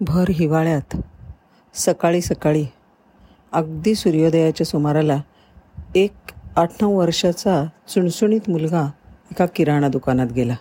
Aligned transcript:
भर 0.00 0.24
हिवाळ्यात 0.28 0.96
सकाळी 1.74 2.20
सकाळी 2.20 2.66
अगदी 3.52 3.94
सूर्योदयाच्या 3.94 4.66
सुमाराला 4.66 5.20
एक 5.94 6.12
आठ 6.56 6.70
नऊ 6.82 6.98
वर्षाचा 6.98 7.64
चुणचुणीत 7.88 8.50
मुलगा 8.50 8.90
एका 9.30 9.46
किराणा 9.46 9.88
दुकानात 9.88 10.26
गेला. 10.26 10.56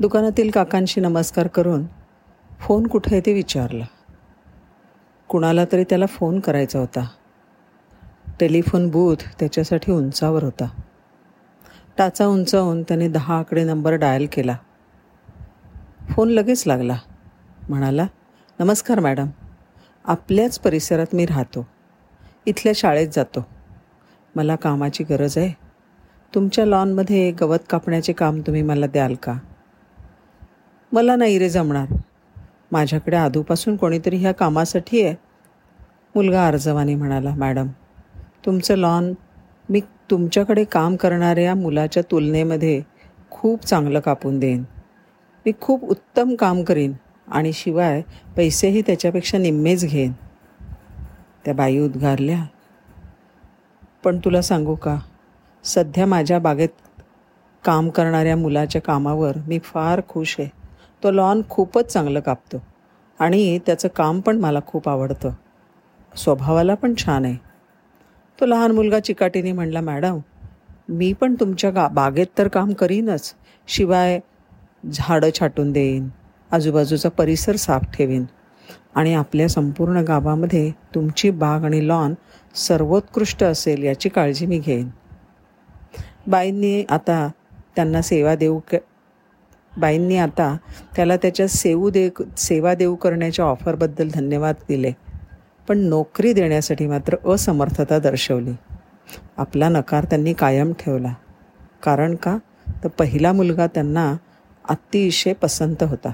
दुकानातील 0.00 0.50
काकांशी 0.50 1.00
नमस्कार 1.00 1.46
करून 1.46 1.84
फोन 2.60 2.86
कुठे 2.86 3.14
आहे 3.14 3.22
ते 3.26 3.32
विचारलं. 3.32 3.84
कुणाला 5.28 5.64
तरी 5.72 5.84
त्याला 5.84 6.06
फोन 6.06 6.40
करायचा 6.40 6.78
होता. 6.78 7.08
टेलिफोन 8.40 8.90
बूथ 8.90 9.16
त्याच्यासाठी 9.40 9.92
उंचावर 9.92 10.42
होता. 10.42 10.68
टाचा 11.98 12.26
उंचावून 12.26 12.82
त्याने 12.82 13.08
दहा 13.08 13.38
आकडे 13.38 13.64
नंबर 13.64 13.92
डायल 13.92 14.26
केला. 14.32 14.56
फोन 16.10 16.28
लगेच 16.28 16.66
लागला. 16.66 16.96
म्हणाला 17.68 18.06
नमस्कार 18.60 19.00
मॅडम. 19.00 19.26
आपल्याच 20.04 20.58
परिसरात 20.58 21.06
मी 21.12 21.26
राहतो. 21.26 21.66
इथल्या 22.46 22.72
शाळेत 22.76 23.08
जातो. 23.12 23.46
मला 24.36 24.56
कामाची 24.56 25.04
गरज 25.04 25.38
आहे. 25.38 25.52
तुमच्या 26.34 26.66
लॉनमध्ये 26.66 27.30
गवत 27.30 27.58
कापण्याचे 27.70 28.12
काम 28.12 28.40
तुम्ही 28.40 28.62
मला 28.62 28.86
द्याल 28.86 29.14
का? 29.14 29.32
मला 30.92 31.16
नाही 31.16 31.38
रे 31.38 31.48
जमणार. 31.48 31.86
माझ्याकडे 32.72 33.16
आधूपासून 33.16 33.76
कोणीतरी 33.76 34.16
ह्या 34.16 34.32
कामासाठी 34.32 35.02
आहे. 35.02 35.14
मुलगा 36.14 36.46
अर्जवानी 36.46 36.94
म्हणाला 36.94 37.34
मॅडम 37.34 37.66
तुमचं 38.46 38.76
लॉन 38.76 39.14
मी 39.68 39.80
तुमच्याकडे 40.10 40.64
काम 40.64 40.96
करणाऱ्या 40.96 41.54
मुलाच्या 41.54 42.02
तुलनेमध्ये 42.10 42.82
खूप 43.30 43.64
चांगलं 43.64 44.00
कापून 44.00 44.38
देईन. 44.38 44.64
मी 45.46 45.52
खूप 45.60 45.84
उत्तम 45.84 46.34
काम 46.34 46.62
करीन. 46.64 46.92
आणि 47.28 47.52
शिवाय 47.52 48.02
पैसेही 48.36 48.82
त्याच्यापेक्षा 48.82 49.38
निम्मेच 49.38 49.84
घेईन. 49.84 50.12
त्या 51.44 51.54
बाई 51.54 51.78
उद्गारल्या 51.78 52.44
पण 54.04 54.18
तुला 54.18 54.42
सांगू 54.42 54.74
का? 54.74 54.98
सध्या 55.64 56.06
माझ्या 56.06 56.38
बागेत 56.38 56.68
काम 57.64 57.88
करणाऱ्या 57.88 58.36
मुलाच्या 58.36 58.80
कामावर 58.82 59.36
मी 59.46 59.58
फार 59.58 60.00
खुश 60.08 60.36
आहे. 60.38 60.48
तो 61.02 61.10
लॉन 61.10 61.42
खूपच 61.50 61.92
चांगलं 61.92 62.20
कापतो 62.20 62.62
आणि 63.18 63.58
त्याचं 63.66 63.88
काम 63.88 64.20
पण 64.20 64.38
मला 64.38 64.60
खूप 64.66 64.88
आवडतं. 64.88 65.30
स्वभावाला 66.16 66.74
पण 66.74 66.94
छान 66.98 67.24
आहे. 67.24 67.36
तो 68.40 68.46
लहान 68.46 68.70
मुलगा 68.70 69.00
चिकाटीने 69.00 69.52
म्हणला 69.52 69.80
मॅडम 69.80 70.18
मी 70.88 71.12
पण 71.12 71.34
तुमच्या 71.34 71.70
गा 71.70 71.88
बागेत 71.88 72.26
तर 72.38 72.48
काम 72.48 72.72
करीनच. 72.72 73.34
शिवाय 73.68 74.20
झाडं 74.92 75.30
छाटून 75.38 75.72
देईन 75.72 76.08
आजूबाजूचा 76.52 77.08
परिसर 77.08 77.56
साफ 77.56 77.82
ठेवीन. 77.96 78.24
आणि 78.94 79.14
आपल्या 79.14 79.48
संपूर्ण 79.48 79.96
गावामध्ये 79.96 80.70
तुमची 80.94 81.30
बाग 81.30 81.64
आणि 81.64 81.88
लॉन 81.88 82.14
सर्वोत्कृष्ट 82.54 83.44
असेल 83.44 83.82
याची 83.82 84.08
काळजी 84.08 84.46
मी 84.46 84.58
घेईन. 84.58 84.88
बाईंनी 86.26 86.84
आता 86.88 87.30
त्यांना 87.76 88.02
सेवा 88.02 88.34
देऊ 88.34 88.60
क 88.72 88.74
बाईंनी 89.78 90.16
आता 90.16 90.56
त्याला 90.96 91.16
त्याच्या 91.16 91.48
सेवू 91.48 91.90
दे 91.90 92.10
सेवा 92.36 92.74
देऊ 92.74 92.94
करण्याच्या 92.94 93.44
ऑफरबद्दल 93.44 94.08
धन्यवाद 94.14 94.54
दिले. 94.68 94.92
पण 95.68 95.78
नोकरी 95.78 96.32
देण्यासाठी 96.32 96.86
मात्र 96.86 97.30
असमर्थता 97.30 97.98
दर्शवली. 97.98 98.52
आपला 99.36 99.68
नकार 99.68 100.04
त्यांनी 100.04 100.32
कायम 100.32 100.72
ठेवला. 100.72 101.14
कारण 101.82 102.14
का? 102.14 102.38
तर 102.84 102.88
पहिला 102.88 103.32
मुलगा 103.32 103.66
त्यांना 103.66 104.16
अतिशय 104.68 105.32
पसंत 105.32 105.82
होता. 105.82 106.12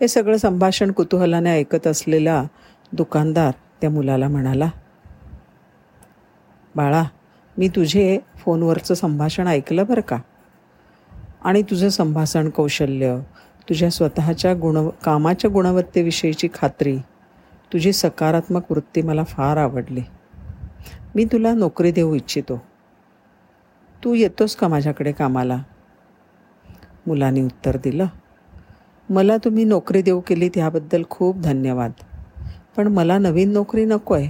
हे 0.00 0.08
सगळं 0.08 0.36
संभाषण 0.36 0.92
कुतूहलाने 0.92 1.50
ऐकत 1.50 1.86
असलेला 1.86 2.44
दुकानदार 2.92 3.52
त्या 3.80 3.90
मुलाला 3.90 4.28
म्हणाला 4.28 4.70
बाळा 6.76 7.04
मी 7.58 7.68
तुझे 7.68 8.18
फोनवरचं 8.36 8.94
संभाषण 8.94 9.46
ऐकलं 9.46 9.84
बरं 9.88 10.00
का? 10.00 10.18
आणि 11.44 11.62
तुझं 11.62 11.88
संभाषण 11.88 12.50
कौशल्य 12.50 13.20
तुझ्या 13.68 13.90
स्वतःच्या 13.90 14.54
गुण 14.54 14.88
कामाच्या 14.88 15.50
गुणवत्तेविषयीची 15.50 16.48
खात्री 16.54 16.98
तुझी 17.72 17.92
सकारात्मक 17.92 18.72
वृत्ती 18.72 19.02
मला 19.02 19.24
फार 19.24 19.56
आवडली. 19.56 20.00
मी 21.14 21.24
तुला 21.24 21.52
नोकरी 21.52 21.92
देऊ 21.92 22.14
इच्छितो. 22.14 22.62
तू 24.04 24.14
येतोस 24.14 24.56
का 24.56 24.68
माझ्याकडे 24.68 25.12
कामाला? 25.12 25.62
मुलाने 27.06 27.42
उत्तर 27.42 27.76
दिलं 27.76 28.06
मला 29.10 29.36
तुम्ही 29.36 29.64
नोकरी 29.64 30.02
देऊ 30.02 30.20
केली 30.20 30.48
त्याबद्दल 30.48 31.02
खूप 31.10 31.40
धन्यवाद. 31.40 31.92
पण 32.76 32.88
मला 32.88 33.18
नवीन 33.18 33.52
नोकरी 33.52 33.84
नको 33.84 34.14
आहे 34.14 34.28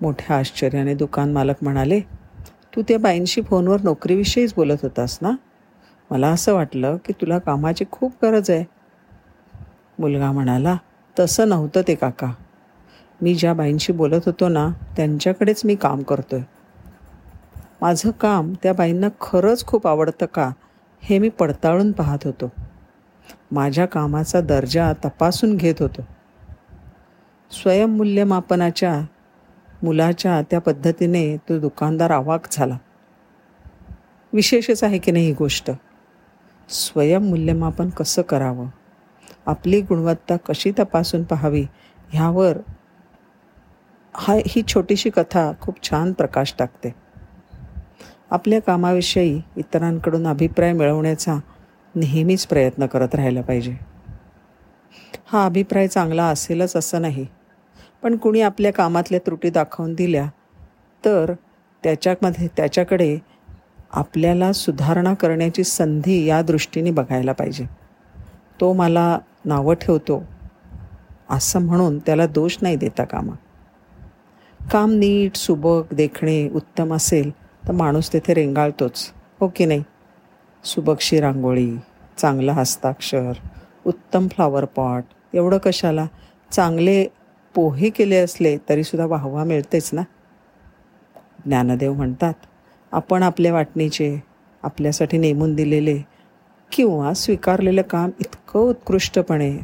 मोठ्या 0.00 0.36
आश्चर्याने 0.36 0.94
दुकान 0.94 1.32
मालक 1.32 1.62
म्हणाले 1.62 2.00
तू 2.76 2.82
त्या 2.82 2.98
बाईंशी 2.98 3.42
फोनवर 3.42 3.80
नोकरीविषयीच 3.84 4.54
बोलत 4.56 4.82
होतास 4.82 5.18
ना? 5.22 5.30
मला 6.10 6.28
असं 6.28 6.54
वाटलं 6.54 6.96
की 7.04 7.12
तुला 7.12 7.38
कामाची 7.38 7.84
खूप 7.90 8.12
गरज 8.22 8.50
आहे. 8.50 8.64
मुलगा 9.98 10.32
म्हणाला 10.32 10.76
तसं 11.16 11.48
नव्हतं 11.48 11.82
ते 11.88 11.94
काका. 11.94 12.32
मी 13.20 13.34
ज्या 13.34 13.54
बाईंशी 13.54 13.92
बोलत 13.92 14.26
होतो 14.26 14.48
ना 14.48 14.68
त्यांच्याकडेच 14.96 15.64
मी 15.64 15.74
काम 15.74 16.02
करतो 16.02 16.36
आहे 16.36 16.44
माझं 17.80 18.10
काम 18.10 18.52
त्या 18.62 18.72
बाईंना 18.72 19.08
खरंच 19.20 19.64
खूप 19.66 19.86
आवडतं 19.86 20.26
का 20.26 20.50
हे 21.02 21.18
मी 21.18 21.28
पडताळून 21.28 21.92
पाहत 21.92 22.18
होतो. 22.24 22.50
माझ्या 23.50 23.86
कामाचा 23.86 24.40
दर्जा 24.40 24.92
तपासून 24.92 25.56
घेत 25.56 25.74
होतो. 25.80 26.02
स्वयंमूल्यमापनाच्या 27.50 29.00
मुलाच्या 29.82 30.42
त्या 30.42 30.60
पद्धतीने 30.60 31.36
तो 31.36 31.58
दुकानदार 31.58 32.10
आवाक 32.10 32.46
झाला. 32.52 32.78
विशेषच 34.32 34.84
आहे 34.84 34.98
की 34.98 35.10
नाही 35.10 35.26
ही 35.26 35.32
गोष्ट? 35.32 35.70
स्वयंमूल्यमापन 36.68 37.88
कसं 37.88 38.22
करावं? 38.22 38.66
आपली 39.46 39.80
गुणवत्ता 39.80 40.36
कशी 40.36 40.72
तपासून 40.78 41.22
पाहावी? 41.22 41.66
ह्यावर 42.12 42.58
हा 44.16 44.34
ही 44.48 44.62
छोटीशी 44.68 45.10
कथा 45.10 45.52
खूप 45.60 45.90
छान 45.90 46.12
प्रकाश 46.12 46.54
टाकते. 46.58 46.94
आपल्या 48.30 48.60
कामाविषयी 48.60 49.42
इतरांकडून 49.56 50.26
अभिप्राय 50.26 50.72
मिळवण्याचा 50.72 51.38
नेहमीच 51.98 52.46
प्रयत्न 52.46 52.86
करत 52.86 53.14
राहायला 53.14 53.40
पाहिजे. 53.40 53.76
हा 55.26 55.44
अभिप्राय 55.46 55.88
चांगला 55.88 56.24
असेलच 56.24 56.76
असं 56.76 57.02
नाही. 57.02 57.26
पण 58.02 58.16
कुणी 58.16 58.40
आपल्या 58.40 58.72
कामातल्या 58.72 59.20
त्रुटी 59.26 59.50
दाखवून 59.50 59.94
दिल्या 59.94 60.26
तर 61.04 61.32
त्याच्यामध्ये 61.82 62.48
त्याच्याकडे 62.56 63.18
आपल्याला 63.90 64.52
सुधारणा 64.52 65.14
करण्याची 65.14 65.64
संधी 65.64 66.24
या 66.24 66.42
दृष्टीने 66.42 66.90
बघायला 66.90 67.32
पाहिजे. 67.32 67.64
तो 68.60 68.72
मला 68.72 69.18
नावं 69.44 69.74
ठेवतो 69.74 70.22
असं 71.30 71.60
म्हणून 71.60 71.98
त्याला 71.98 72.26
दोष 72.26 72.56
नाही 72.62 72.76
देता 72.76 73.04
कामा. 73.04 73.32
काम 74.72 74.90
नीट 74.90 75.36
सुबक 75.36 75.94
देखणे 75.94 76.48
उत्तम 76.48 76.94
असेल 76.94 77.30
तर 77.68 77.72
माणूस 77.72 78.12
तेथे 78.12 78.34
रेंगाळतोच 78.34 79.12
हो 79.40 79.48
की 79.56 79.64
नाही? 79.64 79.82
सुबकशी 80.64 81.20
रांगोळी 81.20 81.70
चांगलं 82.18 82.52
हस्ताक्षर 82.52 83.32
उत्तम 83.86 84.28
फ्लावर 84.28 84.64
पॉट 84.64 85.04
एवढं 85.34 85.58
कशाला? 85.58 86.06
चांगले 86.52 87.04
पोहे 87.54 87.90
केले 87.90 88.16
असले 88.16 88.56
तरीसुद्धा 88.68 89.06
वाहवा 89.06 89.44
मिळतेच 89.44 89.90
ना? 89.92 90.02
ज्ञानदेव 91.46 91.92
म्हणतात 91.92 92.34
आपण 92.92 93.22
आपल्या 93.22 93.52
वाटणीचे 93.52 94.22
आपल्यासाठी 94.62 95.18
नेमून 95.18 95.54
दिलेले 95.54 95.98
किंवा 96.72 97.14
स्वीकारलेलं 97.14 97.82
काम 97.82 98.10
इतकं 98.20 98.60
उत्कृष्टपणे 98.60 99.58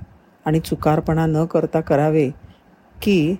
आणि 0.44 0.60
चुकारपणा 0.60 1.26
न 1.26 1.44
करता 1.44 1.80
करावे 1.80 2.30
की 3.02 3.36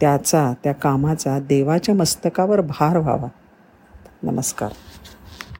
त्याचा 0.00 0.52
त्या 0.64 0.72
कामाचा 0.72 1.38
देवाच्या 1.38 1.94
मस्तकावर 1.94 2.60
भार 2.60 2.98
व्हावा. 2.98 3.28
नमस्कार. 4.22 4.72